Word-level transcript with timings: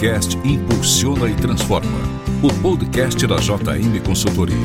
podcast 0.00 0.34
Impulsiona 0.46 1.28
e 1.28 1.34
Transforma, 1.34 1.98
o 2.42 2.48
podcast 2.62 3.26
da 3.26 3.36
JM 3.36 4.00
Consultoria. 4.02 4.56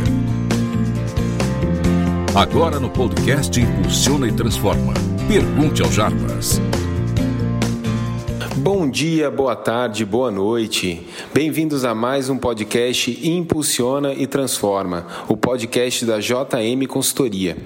Agora 2.34 2.80
no 2.80 2.90
podcast 2.90 3.60
Impulsiona 3.60 4.30
e 4.30 4.32
Transforma. 4.32 4.94
Pergunte 5.28 5.82
ao 5.82 5.92
Jarbas. 5.92 6.62
Bom 8.58 8.90
dia, 8.90 9.30
boa 9.30 9.54
tarde, 9.54 10.06
boa 10.06 10.32
noite. 10.32 11.06
Bem-vindos 11.34 11.84
a 11.84 11.94
mais 11.94 12.30
um 12.30 12.38
podcast 12.38 13.20
Impulsiona 13.22 14.14
e 14.14 14.26
Transforma, 14.26 15.06
o 15.28 15.36
podcast 15.36 16.06
da 16.06 16.20
JM 16.20 16.88
Consultoria. 16.88 17.58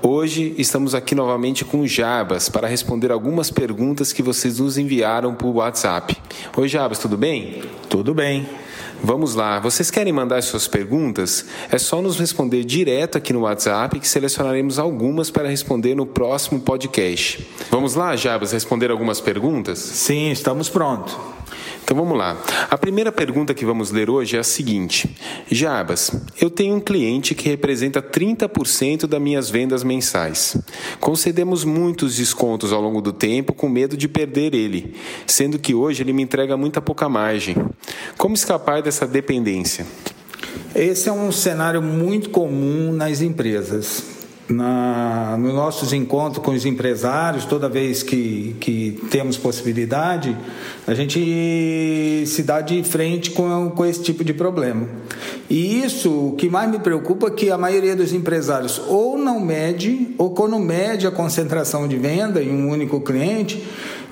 Hoje 0.00 0.54
estamos 0.56 0.94
aqui 0.94 1.12
novamente 1.12 1.64
com 1.64 1.80
o 1.80 1.88
Jabas 1.88 2.48
para 2.48 2.68
responder 2.68 3.10
algumas 3.10 3.50
perguntas 3.50 4.12
que 4.12 4.22
vocês 4.22 4.60
nos 4.60 4.78
enviaram 4.78 5.34
por 5.34 5.48
WhatsApp. 5.48 6.16
Oi, 6.56 6.68
Jabas, 6.68 7.00
tudo 7.00 7.16
bem? 7.16 7.60
Tudo 7.88 8.14
bem. 8.14 8.46
Vamos 9.02 9.36
lá, 9.36 9.60
vocês 9.60 9.92
querem 9.92 10.12
mandar 10.12 10.42
suas 10.42 10.66
perguntas? 10.66 11.46
É 11.70 11.78
só 11.78 12.02
nos 12.02 12.18
responder 12.18 12.64
direto 12.64 13.16
aqui 13.16 13.32
no 13.32 13.42
WhatsApp 13.42 14.00
que 14.00 14.08
selecionaremos 14.08 14.76
algumas 14.76 15.30
para 15.30 15.48
responder 15.48 15.94
no 15.94 16.04
próximo 16.04 16.60
podcast. 16.60 17.46
Vamos 17.70 17.94
lá, 17.94 18.16
Jabas, 18.16 18.50
responder 18.50 18.90
algumas 18.90 19.20
perguntas? 19.20 19.78
Sim, 19.78 20.27
estamos 20.32 20.68
prontos. 20.68 21.16
Então 21.88 21.96
vamos 21.96 22.18
lá. 22.18 22.36
A 22.68 22.76
primeira 22.76 23.10
pergunta 23.10 23.54
que 23.54 23.64
vamos 23.64 23.90
ler 23.90 24.10
hoje 24.10 24.36
é 24.36 24.38
a 24.38 24.44
seguinte: 24.44 25.16
Jabas, 25.50 26.12
eu 26.38 26.50
tenho 26.50 26.74
um 26.74 26.80
cliente 26.80 27.34
que 27.34 27.48
representa 27.48 28.02
30% 28.02 29.06
das 29.06 29.18
minhas 29.22 29.48
vendas 29.48 29.82
mensais. 29.82 30.58
Concedemos 31.00 31.64
muitos 31.64 32.16
descontos 32.16 32.74
ao 32.74 32.82
longo 32.82 33.00
do 33.00 33.10
tempo 33.10 33.54
com 33.54 33.70
medo 33.70 33.96
de 33.96 34.06
perder 34.06 34.54
ele, 34.54 34.96
sendo 35.26 35.58
que 35.58 35.74
hoje 35.74 36.02
ele 36.02 36.12
me 36.12 36.22
entrega 36.22 36.58
muita 36.58 36.82
pouca 36.82 37.08
margem. 37.08 37.56
Como 38.18 38.34
escapar 38.34 38.82
dessa 38.82 39.06
dependência? 39.06 39.86
Esse 40.74 41.08
é 41.08 41.12
um 41.12 41.32
cenário 41.32 41.80
muito 41.80 42.28
comum 42.28 42.92
nas 42.92 43.22
empresas 43.22 44.17
na, 44.48 45.36
nos 45.38 45.54
nossos 45.54 45.92
encontros 45.92 46.44
com 46.44 46.52
os 46.52 46.64
empresários, 46.64 47.44
toda 47.44 47.68
vez 47.68 48.02
que, 48.02 48.56
que 48.60 48.98
temos 49.10 49.36
possibilidade, 49.36 50.36
a 50.86 50.94
gente 50.94 52.24
se 52.26 52.42
dá 52.42 52.60
de 52.60 52.82
frente 52.82 53.30
com, 53.30 53.70
com 53.70 53.84
esse 53.84 54.02
tipo 54.02 54.24
de 54.24 54.32
problema. 54.32 54.88
E 55.50 55.82
isso, 55.82 56.28
o 56.28 56.32
que 56.32 56.48
mais 56.48 56.70
me 56.70 56.78
preocupa 56.78 57.28
é 57.28 57.30
que 57.30 57.50
a 57.50 57.58
maioria 57.58 57.94
dos 57.94 58.12
empresários 58.12 58.80
ou 58.88 59.18
não 59.18 59.40
mede, 59.40 60.14
ou 60.16 60.30
quando 60.30 60.58
mede 60.58 61.06
a 61.06 61.10
concentração 61.10 61.86
de 61.86 61.96
venda 61.96 62.42
em 62.42 62.50
um 62.50 62.70
único 62.70 63.00
cliente, 63.00 63.62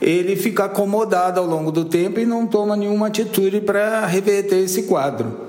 ele 0.01 0.37
fica 0.37 0.64
acomodado 0.64 1.41
ao 1.41 1.47
longo 1.47 1.73
do 1.73 1.84
tempo 1.84 2.20
e 2.20 2.27
não 2.27 2.47
toma 2.47 2.77
nenhuma 2.77 3.07
atitude 3.07 3.61
para 3.61 4.07
reverter 4.07 4.57
esse 4.57 4.83
quadro. 4.83 5.45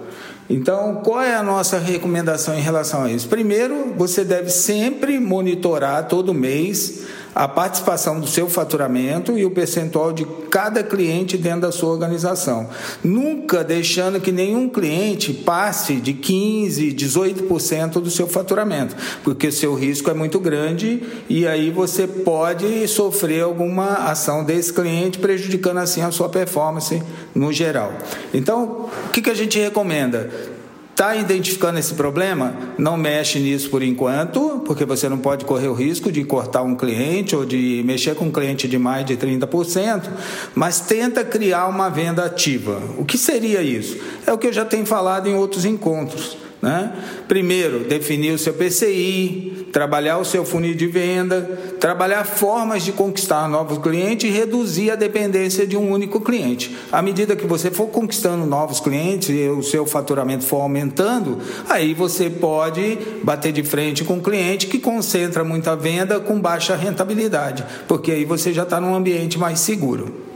Então, 0.49 1.01
qual 1.03 1.21
é 1.21 1.35
a 1.35 1.43
nossa 1.43 1.77
recomendação 1.77 2.57
em 2.57 2.61
relação 2.61 3.03
a 3.03 3.11
isso? 3.11 3.27
Primeiro, 3.27 3.93
você 3.97 4.23
deve 4.23 4.49
sempre 4.49 5.19
monitorar 5.19 6.07
todo 6.07 6.33
mês 6.33 7.05
a 7.33 7.47
participação 7.47 8.19
do 8.19 8.27
seu 8.27 8.49
faturamento 8.49 9.37
e 9.37 9.45
o 9.45 9.51
percentual 9.51 10.11
de 10.11 10.25
cada 10.49 10.83
cliente 10.83 11.37
dentro 11.37 11.61
da 11.61 11.71
sua 11.71 11.91
organização. 11.91 12.69
Nunca 13.03 13.63
deixando 13.63 14.19
que 14.19 14.31
nenhum 14.31 14.69
cliente 14.69 15.33
passe 15.33 15.95
de 15.95 16.13
15%, 16.13 16.95
18% 16.95 17.93
do 18.01 18.09
seu 18.09 18.27
faturamento, 18.27 18.95
porque 19.23 19.47
o 19.47 19.51
seu 19.51 19.75
risco 19.75 20.09
é 20.09 20.13
muito 20.13 20.39
grande 20.39 21.03
e 21.29 21.47
aí 21.47 21.69
você 21.69 22.07
pode 22.07 22.87
sofrer 22.87 23.43
alguma 23.43 24.09
ação 24.09 24.43
desse 24.43 24.73
cliente, 24.73 25.19
prejudicando 25.19 25.77
assim 25.77 26.01
a 26.01 26.11
sua 26.11 26.29
performance 26.29 27.01
no 27.33 27.53
geral. 27.53 27.93
Então, 28.33 28.89
o 29.07 29.09
que, 29.09 29.21
que 29.21 29.29
a 29.29 29.35
gente 29.35 29.59
recomenda? 29.59 30.56
Está 30.97 31.15
identificando 31.15 31.77
esse 31.77 31.93
problema? 31.93 32.55
Não 32.75 32.97
mexe 32.97 33.37
nisso 33.37 33.69
por 33.69 33.83
enquanto, 33.83 34.63
porque 34.65 34.83
você 34.83 35.07
não 35.07 35.19
pode 35.19 35.45
correr 35.45 35.67
o 35.67 35.73
risco 35.75 36.11
de 36.11 36.23
cortar 36.23 36.63
um 36.63 36.75
cliente 36.75 37.35
ou 37.35 37.45
de 37.45 37.83
mexer 37.85 38.15
com 38.15 38.25
um 38.25 38.31
cliente 38.31 38.67
de 38.67 38.79
mais 38.79 39.05
de 39.05 39.15
30%, 39.15 40.09
mas 40.55 40.79
tenta 40.79 41.23
criar 41.23 41.67
uma 41.67 41.87
venda 41.87 42.25
ativa. 42.25 42.81
O 42.97 43.05
que 43.05 43.15
seria 43.15 43.61
isso? 43.61 43.95
É 44.25 44.33
o 44.33 44.39
que 44.39 44.47
eu 44.47 44.51
já 44.51 44.65
tenho 44.65 44.87
falado 44.87 45.29
em 45.29 45.35
outros 45.35 45.65
encontros 45.65 46.35
né? 46.61 46.91
Primeiro, 47.27 47.81
definir 47.81 48.33
o 48.33 48.37
seu 48.37 48.53
PCI, 48.53 49.56
trabalhar 49.71 50.17
o 50.17 50.25
seu 50.25 50.45
funil 50.45 50.75
de 50.75 50.87
venda, 50.87 51.41
trabalhar 51.79 52.23
formas 52.23 52.83
de 52.83 52.91
conquistar 52.91 53.47
novos 53.47 53.77
clientes 53.77 54.29
e 54.29 54.33
reduzir 54.33 54.91
a 54.91 54.95
dependência 54.95 55.65
de 55.65 55.77
um 55.77 55.91
único 55.91 56.21
cliente. 56.21 56.75
À 56.91 57.01
medida 57.01 57.35
que 57.35 57.45
você 57.45 57.69
for 57.71 57.87
conquistando 57.87 58.45
novos 58.45 58.79
clientes 58.79 59.29
e 59.29 59.47
o 59.49 59.63
seu 59.63 59.85
faturamento 59.85 60.43
for 60.43 60.61
aumentando, 60.61 61.39
aí 61.69 61.93
você 61.93 62.29
pode 62.29 62.97
bater 63.23 63.51
de 63.51 63.63
frente 63.63 64.03
com 64.03 64.15
um 64.15 64.21
cliente 64.21 64.67
que 64.67 64.79
concentra 64.79 65.43
muita 65.43 65.75
venda 65.75 66.19
com 66.19 66.39
baixa 66.39 66.75
rentabilidade, 66.75 67.65
porque 67.87 68.11
aí 68.11 68.25
você 68.25 68.53
já 68.53 68.63
está 68.63 68.79
num 68.79 68.95
ambiente 68.95 69.37
mais 69.37 69.59
seguro. 69.59 70.26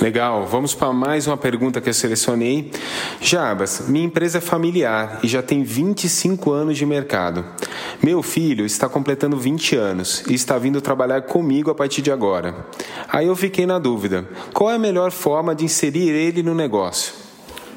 Legal, 0.00 0.46
vamos 0.46 0.74
para 0.74 0.92
mais 0.92 1.26
uma 1.26 1.38
pergunta 1.38 1.80
que 1.80 1.88
eu 1.88 1.94
selecionei. 1.94 2.70
Jabas, 3.18 3.84
minha 3.88 4.04
empresa 4.04 4.38
é 4.38 4.40
familiar 4.42 5.20
e 5.22 5.28
já 5.28 5.42
tem 5.42 5.62
25 5.62 6.52
anos 6.52 6.76
de 6.76 6.84
mercado. 6.84 7.42
Meu 8.02 8.22
filho 8.22 8.66
está 8.66 8.90
completando 8.90 9.38
20 9.38 9.74
anos 9.74 10.22
e 10.28 10.34
está 10.34 10.58
vindo 10.58 10.82
trabalhar 10.82 11.22
comigo 11.22 11.70
a 11.70 11.74
partir 11.74 12.02
de 12.02 12.12
agora. 12.12 12.66
Aí 13.08 13.26
eu 13.26 13.34
fiquei 13.34 13.64
na 13.64 13.78
dúvida: 13.78 14.28
qual 14.52 14.70
é 14.70 14.74
a 14.74 14.78
melhor 14.78 15.10
forma 15.10 15.54
de 15.54 15.64
inserir 15.64 16.10
ele 16.10 16.42
no 16.42 16.54
negócio? 16.54 17.14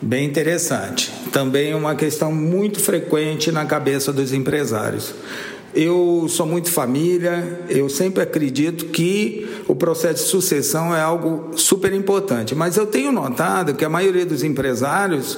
Bem 0.01 0.25
interessante. 0.25 1.11
Também 1.31 1.73
uma 1.73 1.95
questão 1.95 2.33
muito 2.33 2.81
frequente 2.81 3.49
na 3.49 3.65
cabeça 3.65 4.11
dos 4.11 4.33
empresários. 4.33 5.13
Eu 5.73 6.25
sou 6.27 6.45
muito 6.45 6.71
família, 6.71 7.61
eu 7.69 7.89
sempre 7.89 8.23
acredito 8.23 8.85
que 8.85 9.47
o 9.67 9.75
processo 9.75 10.23
de 10.23 10.29
sucessão 10.29 10.95
é 10.95 11.01
algo 11.01 11.51
super 11.55 11.93
importante, 11.93 12.55
mas 12.55 12.75
eu 12.75 12.87
tenho 12.87 13.11
notado 13.11 13.75
que 13.75 13.85
a 13.85 13.89
maioria 13.89 14.25
dos 14.25 14.43
empresários 14.43 15.37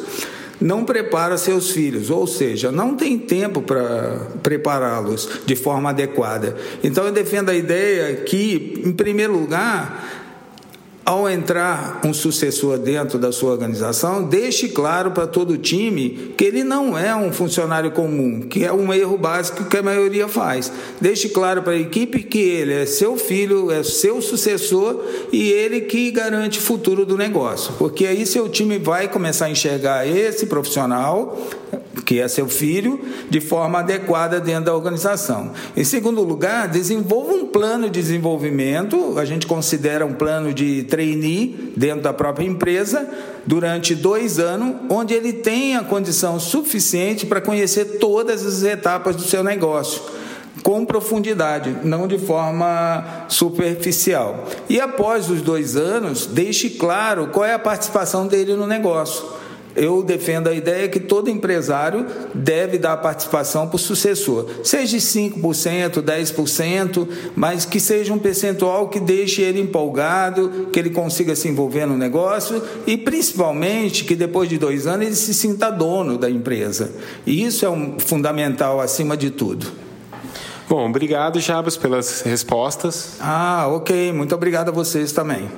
não 0.62 0.86
prepara 0.86 1.38
seus 1.38 1.72
filhos, 1.72 2.10
ou 2.10 2.28
seja, 2.28 2.72
não 2.72 2.96
tem 2.96 3.18
tempo 3.18 3.62
para 3.62 4.28
prepará-los 4.44 5.28
de 5.46 5.56
forma 5.56 5.90
adequada. 5.90 6.56
Então 6.84 7.04
eu 7.04 7.12
defendo 7.12 7.50
a 7.50 7.56
ideia 7.56 8.16
que, 8.18 8.82
em 8.86 8.92
primeiro 8.92 9.34
lugar, 9.34 10.21
ao 11.12 11.30
entrar 11.30 12.00
um 12.06 12.14
sucessor 12.14 12.78
dentro 12.78 13.20
da 13.20 13.34
sua 13.34 13.52
organização, 13.52 14.24
deixe 14.24 14.70
claro 14.70 15.12
para 15.12 15.28
todo 15.28 15.52
o 15.52 15.58
time 15.58 16.34
que 16.38 16.46
ele 16.46 16.64
não 16.64 16.98
é 16.98 17.14
um 17.14 17.34
funcionário 17.34 17.92
comum, 17.92 18.42
que 18.42 18.64
é 18.64 18.72
um 18.72 18.94
erro 18.94 19.18
básico 19.18 19.66
que 19.66 19.76
a 19.76 19.84
maioria 19.84 20.30
faz. 20.30 20.72
Deixe 21.02 21.28
claro 21.28 21.64
para 21.64 21.74
a 21.74 21.78
equipe 21.78 22.24
que 22.24 22.40
ele 22.40 22.74
é 22.74 22.86
seu 22.86 23.18
filho, 23.18 23.70
é 23.70 23.84
seu 23.84 24.22
sucessor 24.22 25.04
e 25.34 25.52
ele 25.52 25.82
que 25.82 26.12
garante 26.12 26.60
o 26.60 26.62
futuro 26.62 27.06
do 27.06 27.18
negócio. 27.18 27.74
Porque 27.78 28.06
aí 28.06 28.26
seu 28.26 28.48
time 28.48 28.80
vai 28.80 29.10
começar 29.10 29.46
a 29.46 29.50
enxergar 29.50 30.08
esse 30.08 30.46
profissional 30.46 31.38
que 32.06 32.20
é 32.20 32.28
seu 32.28 32.48
filho, 32.48 33.00
de 33.30 33.40
forma 33.40 33.80
adequada 33.80 34.40
dentro 34.40 34.66
da 34.66 34.76
organização. 34.76 35.52
Em 35.76 35.84
segundo 35.84 36.22
lugar, 36.22 36.68
desenvolva 36.68 37.34
um 37.34 37.46
plano 37.46 37.90
de 37.90 38.02
desenvolvimento, 38.02 39.18
a 39.18 39.26
gente 39.26 39.48
considera 39.48 40.06
um 40.06 40.14
plano 40.14 40.54
de 40.54 40.84
trainee 40.84 41.74
dentro 41.76 42.02
da 42.02 42.14
própria 42.14 42.46
empresa, 42.46 43.08
durante 43.46 43.96
dois 43.96 44.40
anos, 44.40 44.76
onde 44.90 45.14
ele 45.14 45.34
tenha 45.34 45.84
condição 45.84 46.40
suficiente 46.40 47.26
para 47.26 47.42
conhecer 47.42 47.98
todas 48.00 48.46
as 48.46 48.64
etapas 48.64 49.16
do 49.16 49.24
seu 49.24 49.44
negócio 49.44 50.02
com 50.64 50.86
profundidade, 50.86 51.76
não 51.84 52.08
de 52.08 52.18
forma 52.18 53.26
superficial. 53.28 54.46
E 54.70 54.80
após 54.80 55.30
os 55.30 55.42
dois 55.42 55.76
anos, 55.76 56.26
deixe 56.26 56.72
claro 56.72 57.28
qual 57.28 57.46
é 57.46 57.54
a 57.54 57.60
participação 57.60 58.28
dele 58.28 58.54
no 58.56 58.68
negócio. 58.68 59.24
Eu 59.76 60.04
defendo 60.04 60.48
a 60.48 60.54
ideia 60.54 60.88
que 60.90 61.00
todo 61.00 61.30
empresário 61.30 62.06
deve 62.34 62.78
dar 62.78 62.98
participação 62.98 63.68
para 63.68 63.76
o 63.76 63.80
sucessor, 63.80 64.48
seja 64.64 64.98
5%, 64.98 66.02
10%, 66.02 67.08
mas 67.36 67.66
que 67.66 67.80
seja 67.80 68.14
um 68.14 68.20
percentual 68.20 68.90
que 68.90 69.00
deixe 69.00 69.42
ele 69.42 69.62
empolgado, 69.62 70.68
que 70.72 70.80
ele 70.80 70.90
consiga 70.90 71.36
se 71.36 71.48
envolver 71.48 71.86
no 71.86 71.98
negócio 71.98 72.62
e, 72.86 72.98
principalmente, 72.98 74.04
que 74.04 74.16
depois 74.16 74.50
de 74.50 74.58
dois 74.58 74.88
anos 74.88 75.06
ele 75.06 75.16
se 75.16 75.34
sinta 75.34 75.70
dono 75.70 76.18
da 76.18 76.30
empresa. 76.30 76.92
E 77.26 77.44
isso 77.44 77.66
é 77.66 77.70
um 77.70 78.00
fundamental 78.00 78.80
acima 78.80 79.16
de 79.16 79.30
tudo. 79.30 79.91
Bom, 80.72 80.88
obrigado, 80.88 81.38
Jabas, 81.38 81.76
pelas 81.76 82.22
respostas. 82.22 83.18
Ah, 83.20 83.68
ok. 83.68 84.14
Muito 84.14 84.34
obrigado 84.34 84.70
a 84.70 84.72
vocês 84.72 85.12
também. 85.12 85.52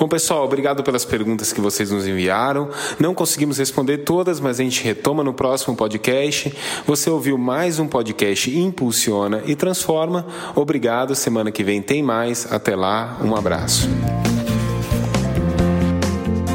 Bom, 0.00 0.08
pessoal, 0.08 0.42
obrigado 0.42 0.82
pelas 0.82 1.04
perguntas 1.04 1.52
que 1.52 1.60
vocês 1.60 1.90
nos 1.90 2.08
enviaram. 2.08 2.70
Não 2.98 3.12
conseguimos 3.12 3.58
responder 3.58 3.98
todas, 3.98 4.40
mas 4.40 4.58
a 4.58 4.62
gente 4.62 4.82
retoma 4.82 5.22
no 5.22 5.34
próximo 5.34 5.76
podcast. 5.76 6.50
Você 6.86 7.10
ouviu 7.10 7.36
mais 7.36 7.78
um 7.78 7.86
podcast 7.86 8.58
Impulsiona 8.58 9.42
e 9.44 9.54
Transforma. 9.54 10.26
Obrigado. 10.54 11.14
Semana 11.14 11.52
que 11.52 11.62
vem 11.62 11.82
tem 11.82 12.02
mais. 12.02 12.50
Até 12.50 12.74
lá. 12.74 13.18
Um 13.22 13.36
abraço. 13.36 13.86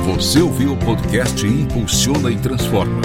Você 0.07 0.41
ouviu 0.41 0.73
o 0.73 0.77
podcast 0.77 1.45
Impulsiona 1.45 2.31
e 2.31 2.37
Transforma. 2.37 3.01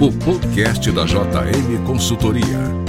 O 0.00 0.10
podcast 0.24 0.90
da 0.90 1.04
JM 1.04 1.84
Consultoria. 1.86 2.83